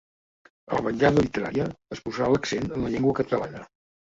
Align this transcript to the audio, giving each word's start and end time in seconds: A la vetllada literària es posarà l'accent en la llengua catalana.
A 0.77 0.79
la 0.79 0.79
vetllada 0.87 1.21
literària 1.25 1.67
es 1.97 2.01
posarà 2.07 2.31
l'accent 2.33 2.67
en 2.79 2.89
la 2.89 2.91
llengua 2.97 3.15
catalana. 3.23 3.65